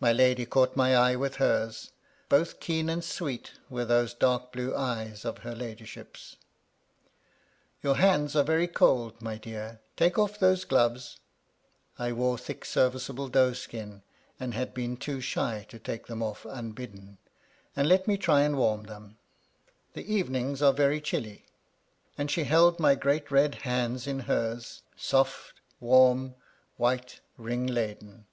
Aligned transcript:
My 0.00 0.12
lady 0.12 0.44
caught 0.44 0.74
my 0.74 0.96
eye 0.96 1.14
with 1.14 1.36
hers,— 1.36 1.92
both 2.28 2.58
keen 2.58 2.88
and 2.90 3.04
sweet 3.04 3.52
were 3.70 3.84
those 3.84 4.12
dark 4.12 4.50
blue 4.50 4.74
eyes 4.74 5.24
of 5.24 5.38
her 5.46 5.54
ladyship's:— 5.54 6.34
"Your 7.84 7.94
hands 7.94 8.34
are 8.34 8.42
very 8.42 8.66
cold, 8.66 9.22
my 9.22 9.38
dear; 9.38 9.80
take 9.96 10.18
off 10.18 10.36
those 10.40 10.64
gloves" 10.64 11.20
(I 11.96 12.10
wore 12.10 12.38
thick 12.38 12.64
serviceable 12.64 13.28
doeskin, 13.30 14.02
and 14.40 14.52
had 14.52 14.74
been 14.74 14.96
too 14.96 15.20
shy 15.20 15.64
to 15.68 15.78
take 15.78 16.08
them 16.08 16.24
off 16.24 16.44
unbidden), 16.44 17.18
^^and 17.76 17.86
let 17.86 18.08
me 18.08 18.16
try 18.16 18.40
and 18.40 18.58
warm 18.58 18.82
them— 18.86 19.16
the 19.92 20.12
evenings 20.12 20.60
are 20.60 20.72
very 20.72 21.00
chilly." 21.00 21.44
And 22.18 22.32
she 22.32 22.42
held 22.42 22.80
my 22.80 22.96
great 22.96 23.30
red 23.30 23.54
hands 23.62 24.08
in 24.08 24.18
hers,— 24.18 24.82
soft, 24.96 25.60
warm, 25.78 26.34
white, 26.78 27.20
ring 27.38 27.68
laden. 27.68 28.26